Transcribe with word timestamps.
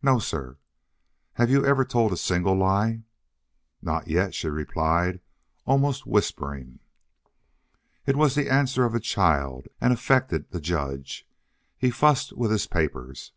"No, 0.00 0.20
sir." 0.20 0.58
"Have 1.32 1.50
you 1.50 1.66
ever 1.66 1.84
told 1.84 2.12
a 2.12 2.16
single 2.16 2.54
lie?" 2.54 3.02
"Not 3.82 4.06
yet," 4.06 4.32
she 4.32 4.46
replied, 4.46 5.18
almost 5.66 6.06
whispering. 6.06 6.78
It 8.06 8.14
was 8.14 8.36
the 8.36 8.48
answer 8.48 8.84
of 8.84 8.94
a 8.94 9.00
child 9.00 9.66
and 9.80 9.92
affected 9.92 10.52
the 10.52 10.60
judge. 10.60 11.26
He 11.76 11.90
fussed 11.90 12.32
with 12.32 12.52
his 12.52 12.68
papers. 12.68 13.32